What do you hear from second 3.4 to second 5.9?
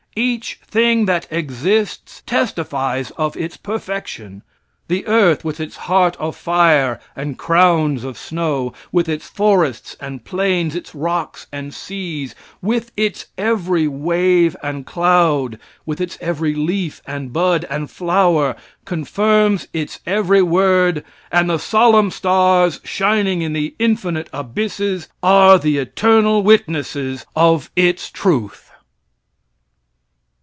perfection. The earth with its